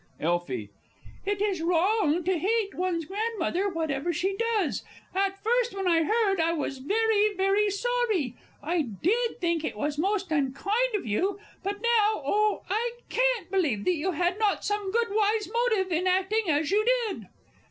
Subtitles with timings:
[0.19, 0.71] Elfie.
[1.27, 4.83] It is wrong to hate one's Grandmother, whatever she does.
[5.13, 8.35] At first when I heard, I was very, very sorry.
[8.63, 11.37] I did think it was most unkind of you.
[11.61, 16.07] But now, oh, I can't believe that you had not some good, wise motive, in
[16.07, 17.27] acting as you did!